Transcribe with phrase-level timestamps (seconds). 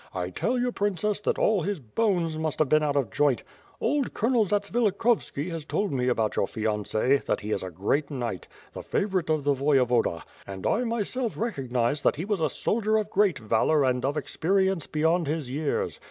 [0.13, 0.71] 1 tell you.
[0.71, 3.43] Princess, that all his bonee must have been out of joint.
[3.79, 8.09] Old Colonel Zats vilikhovski has told me about your fiance; that he is a great
[8.09, 12.97] knight, the favorite of the Voyevoda; and I myself recognized that he was a soldier
[12.97, 15.99] of great valor and of experience beyond his years.